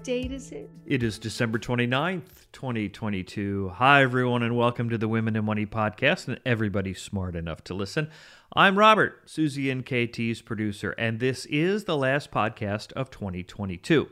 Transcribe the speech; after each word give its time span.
What 0.00 0.06
date 0.06 0.32
is 0.32 0.50
it? 0.50 0.70
It 0.86 1.02
is 1.02 1.18
December 1.18 1.58
29th, 1.58 2.46
2022. 2.52 3.72
Hi, 3.74 4.00
everyone, 4.00 4.42
and 4.42 4.56
welcome 4.56 4.88
to 4.88 4.96
the 4.96 5.08
Women 5.08 5.36
and 5.36 5.44
Money 5.44 5.66
podcast 5.66 6.26
and 6.26 6.40
everybody 6.46 6.94
smart 6.94 7.36
enough 7.36 7.62
to 7.64 7.74
listen. 7.74 8.08
I'm 8.56 8.78
Robert, 8.78 9.28
Suze 9.28 9.58
and 9.58 9.84
KT's 9.84 10.40
producer, 10.40 10.92
and 10.92 11.20
this 11.20 11.44
is 11.44 11.84
the 11.84 11.98
last 11.98 12.30
podcast 12.30 12.92
of 12.92 13.10
2022. 13.10 14.08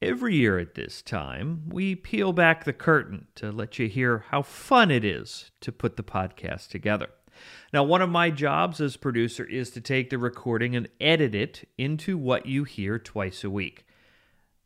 Every 0.00 0.36
year 0.36 0.60
at 0.60 0.76
this 0.76 1.02
time, 1.02 1.64
we 1.68 1.96
peel 1.96 2.32
back 2.32 2.62
the 2.62 2.72
curtain 2.72 3.26
to 3.34 3.50
let 3.50 3.80
you 3.80 3.88
hear 3.88 4.26
how 4.28 4.42
fun 4.42 4.92
it 4.92 5.04
is 5.04 5.50
to 5.62 5.72
put 5.72 5.96
the 5.96 6.04
podcast 6.04 6.68
together. 6.68 7.08
Now, 7.72 7.82
one 7.82 8.02
of 8.02 8.08
my 8.08 8.30
jobs 8.30 8.80
as 8.80 8.96
producer 8.96 9.44
is 9.44 9.70
to 9.70 9.80
take 9.80 10.10
the 10.10 10.18
recording 10.18 10.76
and 10.76 10.88
edit 11.00 11.34
it 11.34 11.68
into 11.76 12.16
what 12.16 12.46
you 12.46 12.62
hear 12.62 13.00
twice 13.00 13.42
a 13.42 13.50
week. 13.50 13.84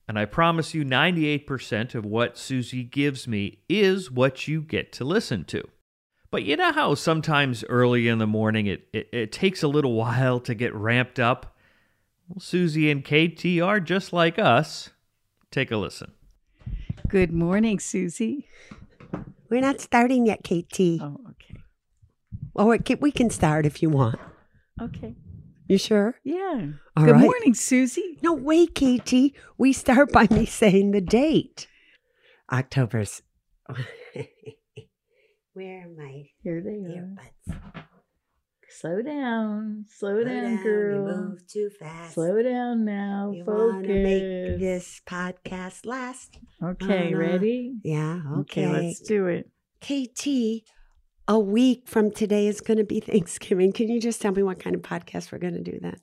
And 0.08 0.18
I 0.18 0.24
promise 0.24 0.72
you, 0.72 0.84
98% 0.84 1.94
of 1.94 2.04
what 2.04 2.38
Suze 2.38 2.74
gives 2.90 3.26
me 3.26 3.58
is 3.68 4.10
what 4.10 4.46
you 4.46 4.62
get 4.62 4.92
to 4.92 5.04
listen 5.04 5.44
to. 5.46 5.66
But 6.30 6.44
you 6.44 6.56
know 6.56 6.72
how 6.72 6.94
sometimes 6.94 7.64
early 7.64 8.08
in 8.08 8.18
the 8.18 8.26
morning 8.26 8.66
it, 8.66 8.88
it, 8.92 9.08
it 9.12 9.32
takes 9.32 9.62
a 9.62 9.68
little 9.68 9.92
while 9.96 10.38
to 10.40 10.54
get 10.54 10.74
ramped 10.74 11.18
up? 11.18 11.56
Well, 12.28 12.40
Suze 12.40 12.76
and 12.76 13.04
KT 13.04 13.60
are 13.60 13.80
just 13.80 14.12
like 14.12 14.38
us. 14.38 14.90
Take 15.50 15.70
a 15.70 15.76
listen. 15.76 16.12
Good 17.08 17.32
morning, 17.32 17.78
Suze. 17.78 18.20
We're 19.48 19.60
not 19.60 19.80
starting 19.80 20.26
yet, 20.26 20.42
KT. 20.42 21.00
Oh, 21.00 21.20
okay. 21.30 21.60
Oh, 22.56 22.66
we 22.66 22.78
can, 22.78 22.98
we 23.00 23.12
can 23.12 23.30
start 23.30 23.64
if 23.64 23.81
you 23.81 23.91
want. 23.91 24.19
Okay. 24.81 25.14
You 25.69 25.78
sure? 25.78 26.15
Yeah. 26.22 26.69
All 26.97 27.04
Good 27.04 27.12
right. 27.12 27.21
morning, 27.22 27.54
Suze. 27.54 27.99
No, 28.22 28.32
wait, 28.32 28.75
KT. 28.75 29.32
We 29.59 29.72
start 29.72 30.12
by 30.12 30.28
me 30.31 30.47
saying 30.47 30.93
the 30.93 31.00
date. 31.00 31.66
October's. 32.53 33.22
Where 35.55 35.82
am 35.82 35.97
I? 36.00 36.28
Here 36.43 36.62
they 36.62 36.71
are. 36.71 37.16
Earbuds. 37.50 37.59
Slow 38.69 39.00
down. 39.03 39.87
Slow, 39.88 40.22
Slow 40.22 40.25
down, 40.25 40.59
You 40.59 40.62
girl. 40.62 40.94
You 41.09 41.16
move 41.16 41.47
too 41.49 41.71
fast. 41.81 42.15
Slow 42.15 42.43
down 42.43 42.84
now. 42.84 43.32
You 43.34 43.44
want 43.44 43.87
Focus. 43.87 43.87
to 43.88 44.03
make 44.03 44.60
this 44.60 45.00
podcast 45.06 45.87
last? 45.87 46.38
Okay, 46.62 47.15
ready? 47.15 47.75
Yeah. 47.82 48.21
Okay. 48.41 48.69
let's 48.69 49.00
do 49.00 49.26
it. 49.26 49.50
KT, 49.81 50.62
a 51.28 51.38
week 51.38 51.87
from 51.87 52.10
today 52.10 52.47
is 52.47 52.60
going 52.60 52.78
to 52.78 52.84
be 52.84 53.00
Thanksgiving. 53.06 53.72
Can 53.72 53.88
you 53.88 54.00
just 54.00 54.20
tell 54.20 54.32
me 54.32 54.42
what 54.42 54.60
kind 54.60 54.76
of 54.76 54.82
podcast 54.82 55.32
we're 55.32 55.38
going 55.38 55.54
to 55.54 55.62
do 55.62 55.78
then? 55.81 55.97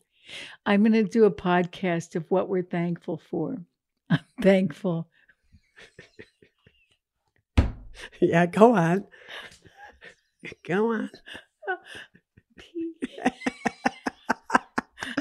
I'm 0.66 0.82
going 0.82 0.94
to 0.94 1.04
do 1.04 1.26
a 1.26 1.32
podcast 1.32 2.16
of 2.16 2.30
what 2.30 2.50
we're 2.50 2.64
thankful 2.64 3.22
for. 3.30 3.58
I'm 4.10 4.20
thankful. 4.42 5.08
Yeah, 8.20 8.46
go 8.46 8.76
on. 8.76 9.06
Go 10.66 10.94
on. 10.94 11.10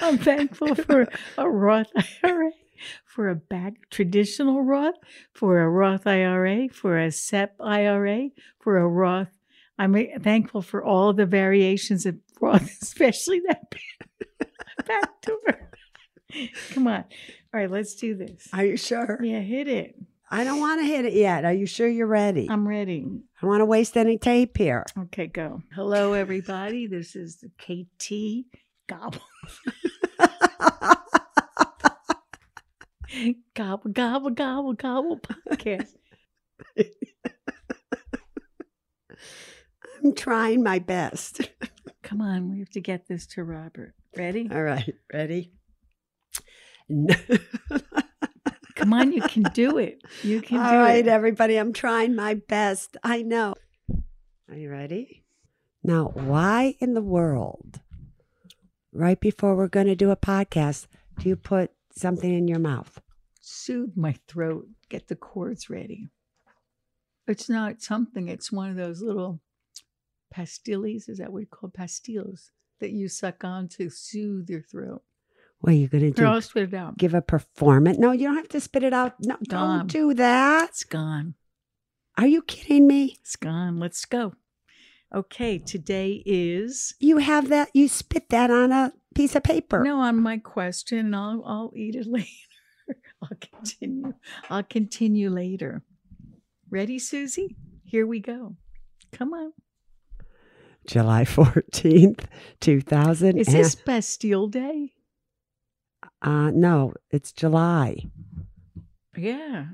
I'm 0.01 0.19
thankful 0.19 0.75
for 0.75 1.07
a 1.39 1.49
Roth 1.49 1.93
IRA, 2.25 2.51
for 3.05 3.29
a 3.29 3.35
back 3.37 3.75
traditional 3.91 4.63
Roth, 4.63 4.95
for 5.33 5.61
a 5.61 5.69
Roth 5.69 6.07
IRA, 6.07 6.69
for 6.69 6.99
a 6.99 7.11
SEP 7.13 7.55
IRA, 7.61 8.31
for 8.59 8.79
a 8.79 8.89
Roth. 8.89 9.42
I'm 9.79 9.95
thankful 10.21 10.63
for 10.63 10.85
all 10.85 11.13
the 11.13 11.27
variations 11.27 12.07
of 12.07 12.17
Roth, 12.41 12.71
especially 12.83 13.43
that 13.49 13.75
back 14.87 15.23
door. 15.23 15.71
Come 16.71 16.87
on. 16.87 17.05
All 17.55 17.61
right, 17.61 17.71
let's 17.71 17.95
do 17.95 18.15
this. 18.15 18.49
Are 18.53 18.65
you 18.65 18.77
sure? 18.77 19.19
Yeah, 19.23 19.41
hit 19.41 19.69
it. 19.69 19.95
I 20.31 20.45
don't 20.45 20.61
want 20.61 20.81
to 20.81 20.87
hit 20.87 21.05
it 21.05 21.13
yet. 21.13 21.45
Are 21.45 21.53
you 21.53 21.67
sure 21.67 21.87
you're 21.87 22.07
ready? 22.07 22.49
I'm 22.49 22.67
ready. 22.67 23.05
I 23.07 23.41
don't 23.43 23.51
want 23.51 23.61
to 23.61 23.67
waste 23.67 23.99
any 23.99 24.17
tape 24.17 24.57
here. 24.57 24.87
Okay, 24.99 25.27
go. 25.27 25.61
Hello, 25.75 26.15
everybody. 26.15 26.87
This 26.87 27.15
is 27.15 27.37
the 27.37 27.51
KT 27.59 28.47
Gobble. 28.89 29.21
Gobble, 33.55 33.91
gobble, 33.91 34.31
gobble, 34.31 34.73
gobble 34.73 35.19
podcast. 35.19 35.97
I'm 40.03 40.15
trying 40.15 40.63
my 40.63 40.79
best. 40.79 41.41
Come 42.03 42.21
on, 42.21 42.51
we 42.51 42.59
have 42.59 42.71
to 42.71 42.81
get 42.81 43.07
this 43.07 43.27
to 43.29 43.45
Robert. 43.45 43.95
Ready? 44.17 44.49
All 44.51 44.63
right, 44.63 44.95
ready? 45.13 45.53
No. 46.89 47.15
Come 48.75 48.93
on, 48.95 49.13
you 49.13 49.23
can 49.23 49.45
do 49.55 49.79
it. 49.79 50.03
You 50.23 50.41
can 50.43 50.59
All 50.59 50.73
do 50.73 50.77
right, 50.77 51.07
it. 51.07 51.09
everybody, 51.09 51.57
I'm 51.57 51.73
trying 51.73 52.17
my 52.17 52.35
best. 52.35 52.97
I 53.05 53.23
know. 53.23 53.55
Are 54.49 54.57
you 54.57 54.71
ready? 54.71 55.25
Now, 55.85 56.11
why 56.15 56.75
in 56.81 56.95
the 56.95 57.03
world, 57.03 57.81
right 58.93 59.21
before 59.21 59.55
we're 59.55 59.69
going 59.69 59.87
to 59.87 59.95
do 59.95 60.11
a 60.11 60.17
podcast, 60.17 60.87
do 61.19 61.29
you 61.29 61.37
put 61.37 61.71
something 61.95 62.33
in 62.33 62.49
your 62.49 62.59
mouth? 62.59 63.01
Soothe 63.41 63.97
my 63.97 64.17
throat. 64.27 64.67
Get 64.89 65.09
the 65.09 65.17
cords 65.17 65.71
ready. 65.71 66.09
It's 67.29 67.49
not 67.49 67.83
something, 67.83 68.29
it's 68.29 68.51
one 68.51 68.71
of 68.71 68.77
those 68.77 69.01
little 69.01 69.41
pastilles. 70.33 71.09
Is 71.09 71.19
that 71.19 71.33
what 71.33 71.41
you 71.41 71.47
call 71.47 71.71
pastilles? 71.71 72.51
That 72.81 72.91
you 72.91 73.09
suck 73.09 73.45
on 73.45 73.69
to 73.69 73.91
soothe 73.91 74.49
your 74.51 74.63
throat. 74.63 75.03
What 75.61 75.75
are 75.75 75.77
you 75.77 75.87
going 75.89 76.03
to 76.03 76.11
do? 76.11 76.25
I'll 76.25 76.41
spit 76.41 76.65
it 76.65 76.75
out. 76.75 76.99
Give 76.99 77.15
a 77.15 77.23
performance? 77.23 77.97
No, 77.99 78.11
you 78.11 78.27
don't 78.27 78.37
have 78.37 78.49
to 78.49 78.61
spit 78.61 78.83
it 78.83 78.93
out. 78.93 79.15
No, 79.21 79.37
don't 79.45 79.87
do 79.87 80.13
that. 80.15 80.71
It's 80.71 80.83
gone. 80.85 81.35
Are 82.19 82.27
you 82.27 82.43
kidding 82.43 82.87
me? 82.89 83.17
It's 83.21 83.37
gone. 83.37 83.79
Let's 83.79 84.05
go. 84.05 84.35
Okay, 85.15 85.59
today 85.59 86.23
is 86.27 86.95
You 86.99 87.19
have 87.19 87.49
that, 87.51 87.69
you 87.75 87.87
spit 87.87 88.31
that 88.31 88.51
on 88.51 88.73
a 88.73 88.93
piece 89.15 89.37
of 89.37 89.43
paper. 89.45 89.85
no 89.85 90.01
on 90.01 90.19
my 90.21 90.39
question. 90.39 91.15
I'll 91.15 91.43
I'll 91.47 91.73
eat 91.77 91.95
it 91.95 92.07
later. 92.11 92.27
I'll 93.23 93.37
continue. 93.39 94.15
I'll 94.51 94.63
continue 94.65 95.31
later. 95.31 95.83
Ready, 96.71 96.99
Suze? 96.99 97.39
Here 97.85 98.07
we 98.07 98.21
go. 98.21 98.57
Come 99.13 99.33
on. 99.35 99.53
July 100.87 101.25
14th, 101.27 102.25
2000. 102.61 103.39
Is 103.39 103.47
this 103.49 103.75
Bastille 103.75 104.49
Day? 104.49 104.93
Uh, 106.21 106.51
no, 106.51 106.95
it's 107.11 107.33
July. 107.33 108.07
Yeah. 109.17 109.67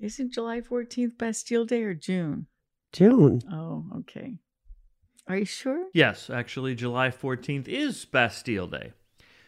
Isn't 0.00 0.32
July 0.32 0.60
14th 0.60 1.16
Bastille 1.16 1.64
Day 1.64 1.82
or 1.82 1.94
June? 1.94 2.46
June. 2.92 3.40
Oh, 3.50 3.84
okay. 3.98 4.38
Are 5.26 5.36
you 5.36 5.44
sure? 5.44 5.86
Yes, 5.94 6.28
actually, 6.28 6.74
July 6.74 7.08
14th 7.08 7.68
is 7.68 8.04
Bastille 8.04 8.66
Day. 8.66 8.92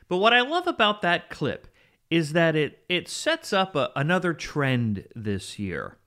But 0.08 0.18
what 0.18 0.32
I 0.32 0.40
love 0.40 0.66
about 0.66 1.02
that 1.02 1.28
clip 1.30 1.68
is 2.10 2.32
that 2.32 2.56
it, 2.56 2.84
it 2.88 3.08
sets 3.08 3.52
up 3.52 3.74
a, 3.76 3.90
another 3.96 4.32
trend 4.32 5.06
this 5.14 5.58
year, 5.58 5.98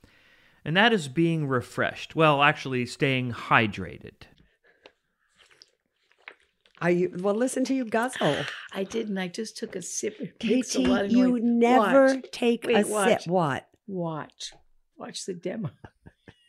and 0.66 0.76
that 0.76 0.94
is 0.94 1.08
being 1.08 1.48
refreshed. 1.48 2.16
Well, 2.16 2.42
actually, 2.42 2.86
staying 2.86 3.34
hydrated. 3.34 4.24
Are 6.82 6.90
you? 6.92 7.14
Well, 7.20 7.36
listen 7.36 7.66
to 7.66 7.74
you 7.74 7.86
guzzle. 7.86 8.36
I 8.74 8.84
didn't. 8.86 9.18
I 9.18 9.28
just 9.28 9.58
took 9.58 9.76
a 9.76 9.82
sip. 9.82 10.16
It 10.20 10.36
a 10.46 10.62
KT, 10.62 11.12
you 11.12 11.32
noise. 11.32 11.42
never 11.44 12.06
Watch. 12.16 12.26
take 12.32 12.66
Wait, 12.66 12.86
a 12.86 12.88
watch. 12.88 13.24
sip. 13.24 13.32
What? 13.32 13.68
Watch. 13.88 14.54
Watch 14.98 15.26
the 15.26 15.34
demo. 15.34 15.72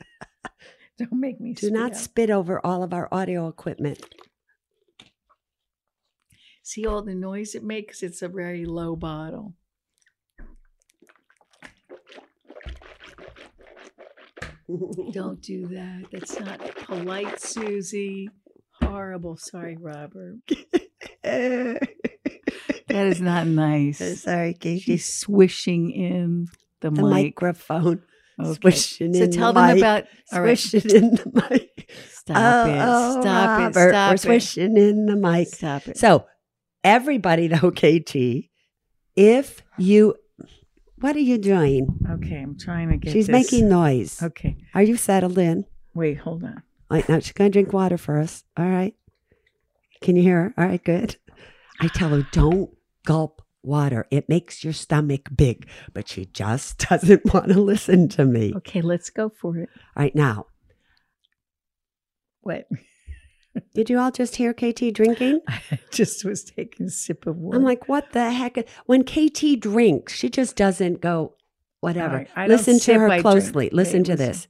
Don't 0.99 1.13
make 1.15 1.41
me 1.41 1.55
Do 1.55 1.71
not 1.71 1.93
out. 1.93 1.97
spit 1.97 2.31
over 2.31 2.65
all 2.65 2.83
of 2.83 2.93
our 2.93 3.09
audio 3.11 3.49
equipment. 3.49 4.05
See 6.63 6.87
all 6.87 7.03
the 7.03 7.15
noise 7.15 7.55
it 7.55 7.65
makes? 7.65 8.03
It's 8.03 8.23
a 8.23 8.29
very 8.29 8.65
low 8.67 8.95
bottle. 8.95 9.55
Don't 15.13 15.41
do 15.43 15.67
that. 15.69 16.05
That's 16.13 16.39
not 16.39 16.61
polite, 16.85 17.41
Suze. 17.41 18.29
Horrible. 18.91 19.37
Sorry, 19.37 19.77
Robert. 19.81 20.37
That 21.23 23.07
is 23.07 23.21
not 23.21 23.47
nice. 23.47 23.99
Sorry, 24.23 24.55
KT. 24.55 24.81
She's 24.83 25.07
swishing 25.07 25.91
in 25.93 26.49
the, 26.81 26.91
the 26.91 27.03
mic. 27.03 27.11
microphone. 27.41 28.03
Okay. 28.41 28.55
Swishing 28.55 29.15
So 29.15 29.25
in 29.25 29.31
tell 29.31 29.53
the 29.53 29.61
them 29.61 29.75
mic. 29.75 29.79
about. 29.79 30.05
All 30.33 30.41
right. 30.43 30.59
Swishing 30.59 30.91
in 30.91 31.11
the 31.15 31.47
mic. 31.51 31.91
Stop 32.11 32.37
oh, 32.37 32.71
it. 32.71 32.79
oh, 32.83 33.21
Stop 33.21 33.59
Robert, 33.59 33.89
it. 33.89 33.91
Stop 33.93 34.11
We're 34.11 34.15
it. 34.15 34.21
swishing 34.21 34.77
in 34.77 35.07
the 35.07 35.17
mic. 35.17 35.49
Stop 35.49 35.89
it. 35.89 35.97
So, 35.99 36.27
everybody, 36.83 37.47
though, 37.49 37.71
KT, 37.77 38.49
if 39.17 39.63
you, 39.79 40.15
what 41.01 41.15
are 41.17 41.21
you 41.21 41.39
doing? 41.39 41.89
okay, 42.11 42.37
I'm 42.41 42.59
trying 42.59 42.91
to 42.91 42.97
get. 42.97 43.13
She's 43.13 43.27
this. 43.29 43.33
making 43.53 43.69
noise. 43.69 44.23
Okay. 44.23 44.57
Are 44.75 44.83
you 44.83 44.97
settled 44.97 45.39
in? 45.39 45.65
Wait. 45.95 46.19
Hold 46.19 46.45
on. 46.45 46.63
Like, 46.91 47.09
now 47.09 47.21
she's 47.21 47.33
going 47.33 47.51
to 47.51 47.53
drink 47.53 47.73
water 47.73 47.97
first. 47.97 48.45
All 48.57 48.69
right. 48.69 48.95
Can 50.03 50.17
you 50.17 50.23
hear 50.23 50.43
her? 50.43 50.55
All 50.59 50.67
right, 50.67 50.83
good. 50.83 51.17
I 51.81 51.89
tell 51.89 52.09
her, 52.11 52.27
don't 52.33 52.71
gulp 53.07 53.43
water. 53.63 54.07
It 54.11 54.29
makes 54.29 54.65
your 54.65 54.73
stomach 54.73 55.29
big, 55.35 55.69
but 55.95 56.09
she 56.09 56.25
just 56.27 56.79
doesn't 56.89 57.33
want 57.33 57.49
to 57.49 57.61
listen 57.61 58.09
to 58.11 58.25
me. 58.25 58.53
Okay. 58.57 58.81
Let's 58.83 59.09
go 59.11 59.29
for 59.29 59.57
it. 59.59 59.69
All 59.97 60.03
right, 60.03 60.15
now, 60.15 60.47
What? 62.41 62.67
did 63.75 63.91
you 63.91 63.99
all 63.99 64.11
just 64.11 64.37
hear 64.37 64.53
KT 64.55 64.93
drinking? 64.93 65.41
I 65.49 65.61
just 65.91 66.25
was 66.25 66.43
taking 66.45 66.87
a 66.87 66.91
sip 66.91 67.27
of 67.27 67.37
water. 67.37 67.59
I'm 67.59 67.65
like, 67.65 67.89
what 67.89 68.13
the 68.13 68.31
heck? 68.31 68.57
When 68.87 69.05
KT 69.05 69.61
drinks, 69.61 70.15
she 70.15 70.29
just 70.31 70.57
doesn't 70.57 71.01
go, 71.01 71.35
whatever. 71.81 72.27
Right, 72.37 72.49
Listen 72.49 72.79
to 72.81 72.99
her 72.99 73.07
drink. 73.09 73.23
closely. 73.23 73.67
Okay, 73.67 73.77
Listen 73.77 74.05
to 74.05 74.13
listen. 74.17 74.27
this. 74.27 74.49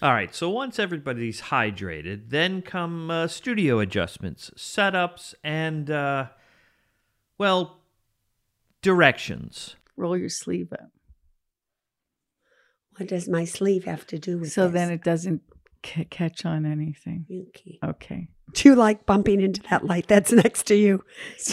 All 0.00 0.12
right, 0.12 0.34
so 0.34 0.50
once 0.50 0.78
everybody's 0.78 1.42
hydrated, 1.42 2.30
then 2.30 2.62
come 2.62 3.10
uh, 3.10 3.28
studio 3.28 3.78
adjustments, 3.78 4.50
setups, 4.56 5.34
and, 5.44 5.90
uh, 5.90 6.26
well, 7.38 7.80
directions. 8.82 9.76
Roll 9.96 10.16
your 10.16 10.28
sleeve 10.28 10.72
up. 10.72 10.90
What 12.96 13.08
does 13.08 13.28
my 13.28 13.44
sleeve 13.44 13.84
have 13.84 14.06
to 14.08 14.18
do 14.18 14.38
with 14.38 14.52
So 14.52 14.64
this? 14.66 14.74
then 14.74 14.90
it 14.90 15.02
doesn't 15.02 15.42
c- 15.84 16.04
catch 16.04 16.44
on 16.44 16.66
anything. 16.66 17.24
Yuki. 17.28 17.78
Okay. 17.82 18.28
Do 18.52 18.68
you 18.68 18.74
like 18.74 19.06
bumping 19.06 19.40
into 19.40 19.62
that 19.70 19.86
light 19.86 20.08
that's 20.08 20.30
next 20.32 20.64
to 20.66 20.74
you? 20.74 21.02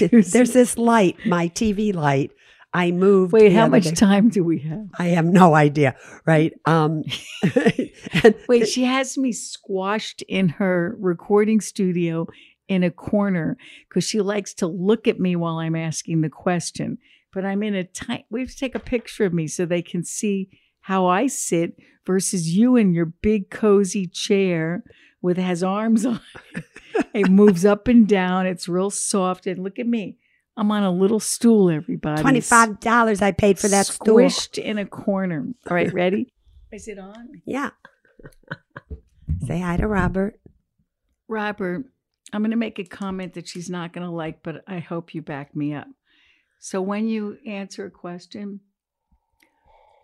There's 0.01 0.51
this 0.53 0.77
light, 0.77 1.17
my 1.25 1.47
TV 1.47 1.93
light. 1.95 2.31
I 2.73 2.91
moved. 2.91 3.33
Wait, 3.33 3.51
how 3.51 3.67
much 3.67 3.85
day. 3.85 3.91
time 3.91 4.29
do 4.29 4.43
we 4.43 4.59
have? 4.59 4.87
I 4.97 5.07
have 5.07 5.25
no 5.25 5.55
idea, 5.55 5.95
right? 6.25 6.53
Um, 6.65 7.03
and 8.23 8.35
Wait, 8.47 8.67
she 8.67 8.83
has 8.83 9.17
me 9.17 9.31
squashed 9.31 10.21
in 10.23 10.49
her 10.49 10.95
recording 10.99 11.61
studio 11.61 12.27
in 12.67 12.83
a 12.83 12.91
corner 12.91 13.57
because 13.87 14.03
she 14.03 14.21
likes 14.21 14.53
to 14.55 14.67
look 14.67 15.07
at 15.07 15.19
me 15.19 15.35
while 15.35 15.57
I'm 15.57 15.75
asking 15.75 16.21
the 16.21 16.29
question. 16.29 16.99
But 17.33 17.45
I'm 17.45 17.63
in 17.63 17.75
a 17.75 17.83
tight, 17.83 18.25
we 18.29 18.41
have 18.41 18.49
to 18.49 18.57
take 18.57 18.75
a 18.75 18.79
picture 18.79 19.25
of 19.25 19.33
me 19.33 19.47
so 19.47 19.65
they 19.65 19.81
can 19.81 20.03
see 20.03 20.49
how 20.81 21.07
I 21.07 21.27
sit 21.27 21.75
versus 22.05 22.55
you 22.55 22.75
in 22.75 22.93
your 22.93 23.05
big 23.05 23.49
cozy 23.49 24.07
chair 24.07 24.83
with 25.21 25.37
has 25.37 25.63
arms 25.63 26.05
on. 26.05 26.21
it. 26.55 26.63
it 27.13 27.29
moves 27.29 27.65
up 27.65 27.87
and 27.87 28.07
down. 28.07 28.45
It's 28.45 28.67
real 28.67 28.89
soft. 28.89 29.47
And 29.47 29.63
look 29.63 29.79
at 29.79 29.87
me. 29.87 30.17
I'm 30.59 30.69
on 30.71 30.83
a 30.83 30.91
little 30.91 31.21
stool, 31.21 31.69
everybody. 31.69 32.21
twenty-five 32.21 32.81
dollars 32.81 33.21
I 33.21 33.31
paid 33.31 33.57
for 33.57 33.69
that 33.69 33.85
stool. 33.85 34.17
Squished 34.17 34.57
in 34.57 34.77
a 34.77 34.85
corner. 34.85 35.47
All 35.69 35.73
right, 35.75 35.91
ready? 35.93 36.33
Is 36.73 36.89
it 36.89 36.99
on? 36.99 37.41
Yeah. 37.45 37.69
Say 39.47 39.59
hi 39.59 39.77
to 39.77 39.87
Robert. 39.87 40.37
Robert, 41.29 41.85
I'm 42.33 42.41
going 42.41 42.51
to 42.51 42.57
make 42.57 42.77
a 42.77 42.83
comment 42.83 43.35
that 43.35 43.47
she's 43.47 43.69
not 43.69 43.93
going 43.93 44.05
to 44.05 44.11
like, 44.11 44.43
but 44.43 44.61
I 44.67 44.79
hope 44.79 45.15
you 45.15 45.21
back 45.21 45.55
me 45.55 45.73
up. 45.73 45.87
So 46.59 46.81
when 46.81 47.07
you 47.07 47.37
answer 47.47 47.85
a 47.85 47.91
question, 47.91 48.59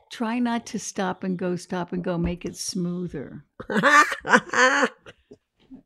try 0.09 0.39
not 0.39 0.65
to 0.67 0.79
stop 0.79 1.25
and 1.25 1.37
go, 1.37 1.57
stop 1.57 1.91
and 1.91 2.01
go. 2.01 2.17
Make 2.17 2.45
it 2.45 2.55
smoother. 2.55 3.43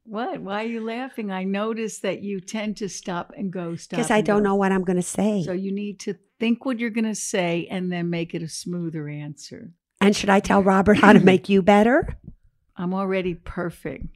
What? 0.09 0.41
Why 0.41 0.63
are 0.63 0.67
you 0.67 0.83
laughing? 0.83 1.31
I 1.31 1.43
notice 1.43 1.99
that 1.99 2.23
you 2.23 2.41
tend 2.41 2.77
to 2.77 2.89
stop 2.89 3.31
and 3.37 3.51
go, 3.53 3.75
stop. 3.75 3.97
Because 3.97 4.09
I 4.09 4.21
don't 4.21 4.39
go. 4.39 4.49
know 4.49 4.55
what 4.55 4.71
I'm 4.71 4.83
going 4.83 4.95
to 4.95 5.03
say. 5.03 5.43
So 5.43 5.51
you 5.51 5.71
need 5.71 5.99
to 5.99 6.15
think 6.39 6.65
what 6.65 6.79
you're 6.79 6.89
going 6.89 7.05
to 7.05 7.13
say 7.13 7.67
and 7.69 7.91
then 7.91 8.09
make 8.09 8.33
it 8.33 8.41
a 8.41 8.49
smoother 8.49 9.07
answer. 9.07 9.71
and 10.01 10.15
should 10.15 10.31
I 10.31 10.39
tell 10.39 10.63
Robert 10.63 10.97
how 10.97 11.13
to 11.13 11.19
make 11.19 11.47
you 11.47 11.61
better? 11.61 12.17
I'm 12.75 12.95
already 12.95 13.35
perfect. 13.35 14.07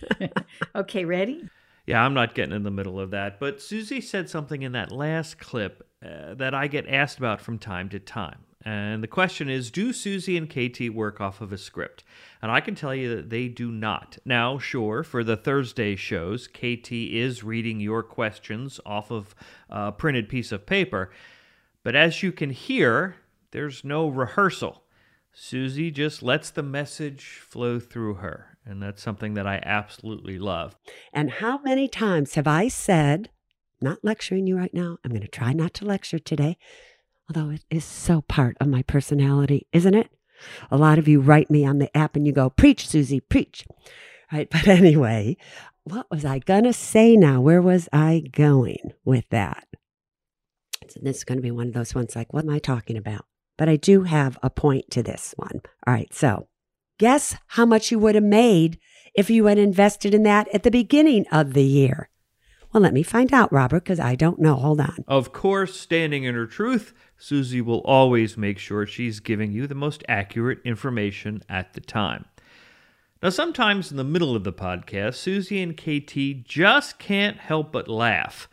okay, 0.74 1.04
ready? 1.04 1.46
Yeah, 1.86 2.02
I'm 2.02 2.14
not 2.14 2.34
getting 2.34 2.54
in 2.54 2.62
the 2.62 2.70
middle 2.70 2.98
of 2.98 3.10
that. 3.10 3.38
But 3.38 3.60
Suze 3.60 4.08
said 4.08 4.30
something 4.30 4.62
in 4.62 4.72
that 4.72 4.90
last 4.90 5.38
clip 5.38 5.86
uh, 6.02 6.34
that 6.34 6.54
I 6.54 6.68
get 6.68 6.88
asked 6.88 7.18
about 7.18 7.42
from 7.42 7.58
time 7.58 7.90
to 7.90 7.98
time. 7.98 8.46
And 8.64 9.02
the 9.02 9.08
question 9.08 9.48
is 9.48 9.70
Do 9.70 9.92
Suze 9.92 10.28
and 10.28 10.48
KT 10.48 10.90
work 10.92 11.20
off 11.20 11.40
of 11.40 11.52
a 11.52 11.58
script? 11.58 12.04
And 12.42 12.50
I 12.50 12.60
can 12.60 12.74
tell 12.74 12.94
you 12.94 13.14
that 13.16 13.30
they 13.30 13.48
do 13.48 13.70
not. 13.70 14.18
Now, 14.24 14.58
sure, 14.58 15.02
for 15.02 15.22
the 15.22 15.36
Thursday 15.36 15.96
shows, 15.96 16.48
KT 16.48 16.92
is 16.92 17.44
reading 17.44 17.80
your 17.80 18.02
questions 18.02 18.80
off 18.84 19.10
of 19.10 19.34
a 19.70 19.92
printed 19.92 20.28
piece 20.28 20.52
of 20.52 20.66
paper. 20.66 21.10
But 21.84 21.94
as 21.94 22.22
you 22.22 22.32
can 22.32 22.50
hear, 22.50 23.16
there's 23.52 23.84
no 23.84 24.08
rehearsal. 24.08 24.82
Suze 25.32 25.92
just 25.92 26.22
lets 26.22 26.50
the 26.50 26.64
message 26.64 27.40
flow 27.40 27.78
through 27.78 28.14
her. 28.14 28.58
And 28.66 28.82
that's 28.82 29.00
something 29.00 29.34
that 29.34 29.46
I 29.46 29.62
absolutely 29.64 30.38
love. 30.38 30.76
And 31.12 31.30
how 31.30 31.58
many 31.58 31.88
times 31.88 32.34
have 32.34 32.46
I 32.46 32.68
said, 32.68 33.30
not 33.80 34.04
lecturing 34.04 34.46
you 34.46 34.58
right 34.58 34.74
now, 34.74 34.98
I'm 35.04 35.10
going 35.10 35.22
to 35.22 35.28
try 35.28 35.52
not 35.52 35.74
to 35.74 35.84
lecture 35.84 36.18
today, 36.18 36.58
although 37.28 37.50
it 37.50 37.64
is 37.70 37.84
so 37.84 38.22
part 38.22 38.56
of 38.60 38.68
my 38.68 38.82
personality, 38.82 39.66
isn't 39.72 39.94
it? 39.94 40.10
A 40.70 40.76
lot 40.76 40.98
of 40.98 41.08
you 41.08 41.20
write 41.20 41.50
me 41.50 41.64
on 41.64 41.78
the 41.78 41.94
app 41.96 42.16
and 42.16 42.26
you 42.26 42.32
go, 42.32 42.50
preach, 42.50 42.86
Suze, 42.86 43.20
preach. 43.28 43.66
Right. 44.32 44.48
But 44.50 44.68
anyway, 44.68 45.36
what 45.84 46.10
was 46.10 46.24
I 46.24 46.38
going 46.38 46.64
to 46.64 46.72
say 46.72 47.16
now? 47.16 47.40
Where 47.40 47.62
was 47.62 47.88
I 47.92 48.24
going 48.32 48.92
with 49.04 49.28
that? 49.30 49.66
So 50.88 51.00
this 51.02 51.18
is 51.18 51.24
going 51.24 51.38
to 51.38 51.42
be 51.42 51.50
one 51.50 51.68
of 51.68 51.74
those 51.74 51.94
ones 51.94 52.16
like, 52.16 52.32
what 52.32 52.44
am 52.44 52.50
I 52.50 52.58
talking 52.58 52.96
about? 52.96 53.24
But 53.56 53.68
I 53.68 53.76
do 53.76 54.04
have 54.04 54.38
a 54.42 54.50
point 54.50 54.90
to 54.92 55.02
this 55.02 55.34
one. 55.36 55.60
All 55.86 55.94
right. 55.94 56.12
So 56.14 56.48
guess 56.98 57.36
how 57.48 57.66
much 57.66 57.90
you 57.90 57.98
would 57.98 58.14
have 58.14 58.24
made 58.24 58.78
if 59.14 59.28
you 59.28 59.46
had 59.46 59.58
invested 59.58 60.14
in 60.14 60.22
that 60.22 60.48
at 60.54 60.62
the 60.62 60.70
beginning 60.70 61.26
of 61.32 61.54
the 61.54 61.64
year? 61.64 62.08
Well, 62.72 62.82
let 62.82 62.92
me 62.92 63.02
find 63.02 63.32
out, 63.32 63.52
Robert, 63.52 63.84
because 63.84 63.98
I 63.98 64.14
don't 64.14 64.38
know. 64.38 64.54
Hold 64.54 64.80
on. 64.80 65.04
Of 65.08 65.32
course, 65.32 65.78
standing 65.78 66.24
in 66.24 66.34
her 66.34 66.46
truth, 66.46 66.92
Suze 67.16 67.62
will 67.62 67.80
always 67.80 68.36
make 68.36 68.58
sure 68.58 68.86
she's 68.86 69.20
giving 69.20 69.52
you 69.52 69.66
the 69.66 69.74
most 69.74 70.04
accurate 70.06 70.58
information 70.64 71.42
at 71.48 71.72
the 71.72 71.80
time. 71.80 72.26
Now, 73.22 73.30
sometimes 73.30 73.90
in 73.90 73.96
the 73.96 74.04
middle 74.04 74.36
of 74.36 74.44
the 74.44 74.52
podcast, 74.52 75.14
Suze 75.14 75.50
and 75.50 75.76
KT 75.76 76.46
just 76.46 76.98
can't 76.98 77.38
help 77.38 77.72
but 77.72 77.88
laugh, 77.88 78.48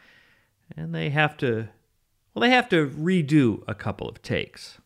and 0.76 0.96
they 0.96 1.10
have 1.10 1.38
to, 1.38 1.68
well, 2.34 2.42
they 2.42 2.50
have 2.50 2.70
to 2.70 2.88
redo 2.88 3.64
a 3.68 3.76
couple 3.76 4.08
of 4.08 4.22
takes. 4.22 4.80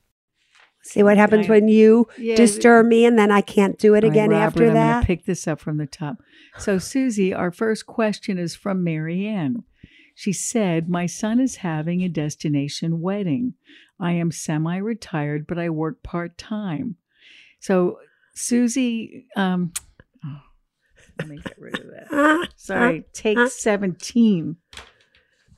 See 0.82 1.04
what 1.04 1.18
happens 1.18 1.48
I- 1.48 1.52
when 1.52 1.68
you 1.68 2.08
Yeah, 2.18 2.36
disturb 2.36 2.86
me 2.86 3.06
and 3.06 3.18
then 3.18 3.32
I 3.32 3.42
can't 3.42 3.78
do 3.78 3.96
it 3.96 4.04
right, 4.04 4.12
again 4.12 4.30
Robert, 4.30 4.46
after 4.46 4.66
that. 4.66 4.78
I'm 4.78 4.88
going 4.92 5.02
to 5.02 5.08
pick 5.08 5.26
this 5.26 5.48
up 5.48 5.60
from 5.60 5.78
the 5.78 5.86
top. 5.86 6.18
So, 6.58 6.78
Suze, 6.78 7.32
our 7.34 7.52
first 7.52 7.86
question 7.86 8.38
is 8.38 8.56
from 8.56 8.84
Marianne. 8.84 9.64
She 10.16 10.34
said, 10.34 10.90
My 10.90 11.06
son 11.06 11.40
is 11.40 11.58
having 11.58 12.02
a 12.04 12.10
destination 12.10 13.02
wedding. 13.02 13.54
I 14.00 14.14
am 14.14 14.32
semi 14.32 14.78
retired, 14.78 15.48
but 15.48 15.58
I 15.58 15.70
work 15.70 16.04
part 16.04 16.38
time. 16.38 16.96
So, 17.60 18.00
Suze, 18.34 18.78
um, 19.36 19.72
oh, 20.26 20.42
let 21.20 21.28
me 21.28 21.38
get 21.38 21.58
rid 21.60 21.80
of 21.80 21.88
that. 21.88 22.08
Ah, 22.12 22.48
Sorry, 22.56 23.06
take 23.14 23.50
17. 23.50 24.58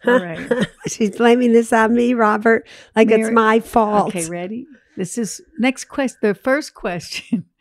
All 0.05 0.19
right. 0.19 0.67
She's 0.87 1.15
blaming 1.15 1.53
this 1.53 1.71
on 1.71 1.93
me, 1.93 2.13
Robert, 2.13 2.67
like 2.95 3.11
it's 3.11 3.31
my 3.31 3.59
fault. 3.59 4.09
Okay, 4.09 4.25
ready? 4.25 4.65
This 4.97 5.17
is 5.17 5.41
next 5.57 5.85
question. 5.85 6.19
The 6.21 6.35
first 6.35 6.73
question. 6.73 7.45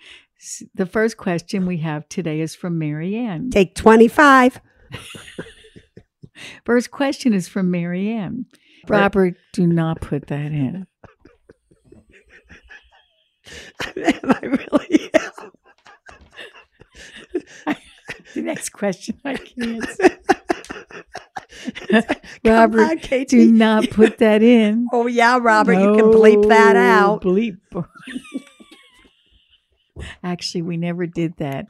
The 0.75 0.87
first 0.87 1.19
question 1.19 1.67
we 1.67 1.77
have 1.81 2.09
today 2.09 2.41
is 2.41 2.55
from 2.55 2.79
Marianne. 2.79 3.51
Take 3.51 3.75
25. 3.75 4.59
First 6.65 6.91
question 6.91 7.35
is 7.35 7.47
from 7.47 7.71
Marianne. 7.71 8.47
Robert, 8.89 9.35
do 9.53 9.67
not 9.67 10.01
put 10.01 10.29
that 10.29 10.53
in. 10.53 10.87
Am 13.85 13.95
I 14.25 14.41
really? 14.47 15.11
The 18.35 18.43
next 18.43 18.71
question 18.71 19.21
I 19.25 19.35
can't. 19.35 19.87
Come 19.99 20.11
Robert, 22.45 22.81
on, 22.81 22.99
KT. 22.99 23.29
do 23.29 23.53
not 23.53 23.91
put 23.91 24.19
that 24.19 24.43
in. 24.43 24.87
Oh, 24.93 25.07
yeah, 25.07 25.39
Robert, 25.41 25.75
you 25.75 25.95
can 25.97 26.07
bleep 26.07 26.49
that 26.49 26.77
out. 26.77 27.23
Bleep. 27.23 27.59
Actually, 30.25 30.63
we 30.63 30.77
never 30.79 31.07
did 31.07 31.37
that. 31.39 31.67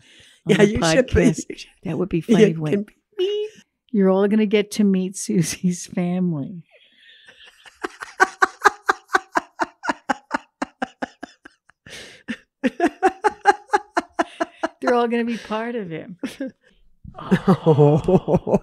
Yeah, 0.46 0.62
you 0.62 0.82
should. 0.82 1.06
be- 1.08 1.12
podcast. 1.12 1.44
should- 1.56 1.68
That 1.84 1.98
would 1.98 2.08
be 2.08 2.20
funny. 2.20 2.52
When 2.52 2.86
be. 3.18 3.48
You're 3.92 4.08
all 4.10 4.28
going 4.28 4.38
to 4.38 4.46
get 4.46 4.70
to 4.72 4.84
meet 4.84 5.16
Suze's 5.16 5.86
family. 5.86 6.62
They're 14.80 14.94
all 14.94 15.08
going 15.08 15.24
to 15.26 15.30
be 15.30 15.38
part 15.38 15.74
of 15.74 15.92
it. 15.92 16.08
Oh. 17.18 18.60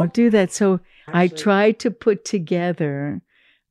Don't 0.00 0.12
do 0.12 0.30
that. 0.30 0.52
So 0.52 0.80
I 1.16 1.28
tried 1.28 1.78
to 1.80 1.90
put 1.90 2.24
together 2.24 3.22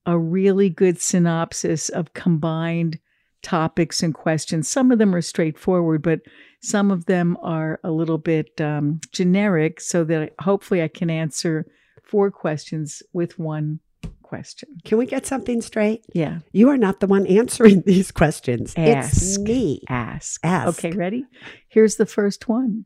a 0.05 0.17
really 0.17 0.69
good 0.69 0.99
synopsis 0.99 1.89
of 1.89 2.13
combined 2.13 2.99
topics 3.41 4.01
and 4.01 4.13
questions. 4.13 4.67
Some 4.67 4.91
of 4.91 4.97
them 4.97 5.13
are 5.13 5.21
straightforward, 5.21 6.01
but 6.01 6.21
some 6.61 6.89
of 6.89 7.05
them 7.05 7.37
are 7.43 7.79
a 7.83 7.91
little 7.91 8.17
bit 8.17 8.59
um, 8.59 8.99
generic 9.11 9.79
so 9.79 10.03
that 10.05 10.33
hopefully 10.39 10.81
I 10.81 10.87
can 10.87 11.09
answer 11.09 11.65
four 12.03 12.31
questions 12.31 13.03
with 13.13 13.37
one 13.37 13.79
question. 14.23 14.69
Can 14.83 14.97
we 14.97 15.05
get 15.05 15.25
something 15.25 15.61
straight? 15.61 16.03
Yeah. 16.13 16.39
You 16.51 16.69
are 16.69 16.77
not 16.77 16.99
the 16.99 17.07
one 17.07 17.27
answering 17.27 17.81
these 17.85 18.11
questions. 18.11 18.73
Ask. 18.75 19.13
It's 19.13 19.39
me. 19.39 19.83
Ask. 19.87 20.39
Ask. 20.43 20.83
Okay, 20.83 20.95
ready? 20.95 21.25
Here's 21.69 21.95
the 21.97 22.05
first 22.07 22.49
one. 22.49 22.85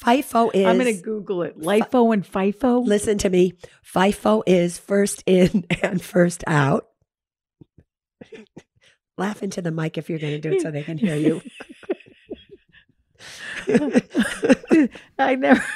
FIFO 0.00 0.50
is. 0.54 0.66
I'm 0.66 0.78
going 0.78 0.94
to 0.94 1.02
Google 1.02 1.42
it. 1.42 1.58
LIFO 1.58 2.14
and 2.14 2.24
FIFO. 2.24 2.84
Listen 2.84 3.18
to 3.18 3.30
me. 3.30 3.54
FIFO 3.84 4.42
is 4.46 4.78
first 4.78 5.22
in 5.26 5.66
and 5.82 6.00
first 6.02 6.42
out. 6.46 6.86
Laugh 9.18 9.42
into 9.42 9.60
the 9.60 9.70
mic 9.70 9.98
if 9.98 10.08
you're 10.08 10.18
going 10.18 10.40
to 10.40 10.40
do 10.40 10.52
it 10.52 10.62
so 10.62 10.70
they 10.70 10.82
can 10.82 10.96
hear 10.96 11.16
you. 11.16 11.42
I 15.18 15.34
never. 15.34 15.64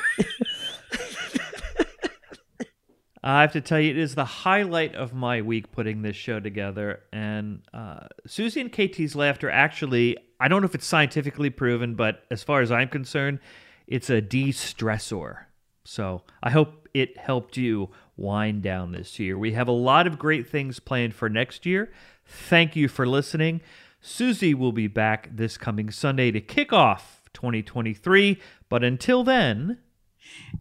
I 3.23 3.41
have 3.41 3.53
to 3.53 3.61
tell 3.61 3.81
you, 3.81 3.91
it 3.91 3.99
is 3.99 4.15
the 4.15 4.25
highlight 4.25 4.95
of 4.95 5.13
my 5.13 5.43
week 5.43 5.73
putting 5.73 6.03
this 6.03 6.15
show 6.15 6.39
together. 6.39 7.01
And 7.13 7.63
uh, 7.75 8.07
Suze 8.27 8.57
and 8.57 8.73
KT's 8.73 9.17
laughter 9.17 9.51
actually, 9.51 10.17
I 10.39 10.47
don't 10.47 10.63
know 10.63 10.67
if 10.67 10.77
it's 10.77 10.87
scientifically 10.87 11.51
proven, 11.51 11.97
but 11.97 12.23
as 12.31 12.45
far 12.45 12.61
as 12.61 12.71
I'm 12.71 12.89
concerned, 12.89 13.41
it's 13.87 14.11
a 14.11 14.21
de 14.21 14.49
stressor. 14.49 15.47
So 15.85 16.23
I 16.43 16.51
hope 16.51 16.89
it 16.95 17.17
helped 17.17 17.57
you 17.57 17.91
wind 18.17 18.63
down 18.63 18.93
this 18.93 19.19
year. 19.19 19.39
We 19.39 19.53
have 19.53 19.69
a 19.69 19.73
lot 19.73 20.07
of 20.07 20.19
great 20.19 20.49
things 20.49 20.81
planned 20.81 21.15
for 21.15 21.29
next 21.29 21.67
year. 21.67 21.93
Thank 22.25 22.75
you 22.75 22.89
for 22.89 23.07
listening. 23.07 23.61
Suze 24.01 24.55
will 24.55 24.73
be 24.73 24.87
back 24.87 25.29
this 25.33 25.57
coming 25.57 25.91
Sunday 25.91 26.31
to 26.31 26.41
kick 26.41 26.73
off 26.73 27.23
2023. 27.35 28.41
But 28.69 28.83
until 28.85 29.23
then, 29.25 29.79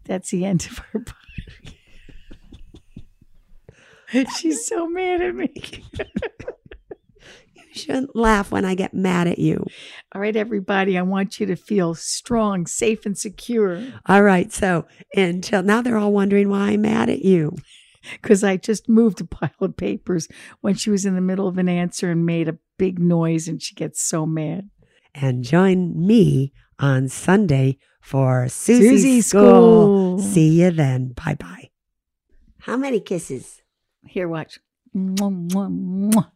That's 0.06 0.30
the 0.32 0.46
end 0.46 0.68
of 0.70 0.80
our 0.94 1.02
podcast. 1.02 1.76
She's 4.38 4.66
so 4.66 4.88
mad 4.88 5.22
at 5.22 5.36
me. 5.36 5.52
You 7.76 7.82
shouldn't 7.82 8.16
laugh 8.16 8.52
when 8.52 8.66
I 8.66 8.76
get 8.76 8.94
mad 8.94 9.28
at 9.28 9.40
you. 9.40 9.66
All 10.14 10.22
right, 10.22 10.36
everybody, 10.36 10.98
I 10.98 11.02
want 11.02 11.40
you 11.40 11.46
to 11.48 11.56
feel 11.56 11.94
strong, 11.96 12.66
safe, 12.68 13.06
and 13.06 13.18
secure 13.18 13.84
All 14.06 14.22
right. 14.24 14.52
So 14.52 14.86
until 15.16 15.62
now, 15.64 15.82
they're 15.82 15.98
all 15.98 16.14
wondering 16.14 16.50
why 16.50 16.70
I'm 16.72 16.82
mad 16.82 17.10
at 17.10 17.24
you. 17.24 17.56
because 18.22 18.44
I 18.44 18.58
just 18.58 18.88
moved 18.88 19.22
a 19.22 19.26
pile 19.26 19.50
of 19.62 19.78
papers 19.78 20.28
when 20.62 20.76
she 20.76 20.90
was 20.90 21.06
in 21.06 21.16
the 21.16 21.22
middle 21.22 21.48
of 21.48 21.58
an 21.58 21.68
answer 21.70 22.12
and 22.12 22.26
made 22.26 22.48
a 22.48 22.58
big 22.78 23.00
noise, 23.00 23.48
and 23.48 23.62
she 23.62 23.76
gets 23.76 24.02
so 24.02 24.26
mad. 24.26 24.70
And 25.14 25.44
join 25.44 26.06
me 26.06 26.54
on 26.80 27.08
Sunday 27.08 27.78
for 28.02 28.48
Suze's 28.50 29.02
Suze 29.02 29.26
school. 29.28 30.20
School. 30.20 30.20
See 30.20 30.62
you 30.62 30.72
then. 30.72 31.14
Bye 31.14 31.36
bye. 31.40 31.70
How 32.60 32.78
many 32.78 33.00
kisses? 33.00 33.62
Here, 34.06 34.28
watch. 34.28 34.60
Mwah, 34.96 35.50
mwah, 35.52 36.12
mwah. 36.12 36.32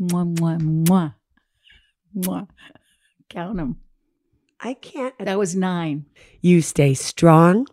Mwah, 0.00 0.24
mwah, 0.36 0.58
mwah. 0.60 1.14
Mwah. 2.16 2.48
Count 3.28 3.56
them. 3.56 3.76
I 4.60 4.74
can't. 4.74 5.14
That 5.18 5.38
was 5.38 5.54
nine. 5.54 6.06
You 6.40 6.62
stay 6.62 6.94
strong. 6.94 7.66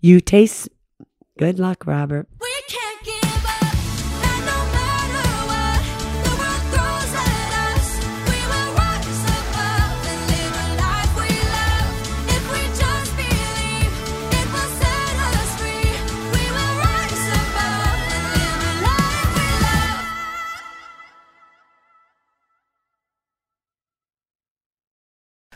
You 0.00 0.20
taste. 0.20 0.68
Good 1.38 1.58
luck, 1.58 1.86
Robert. 1.86 2.28
We 2.40 2.51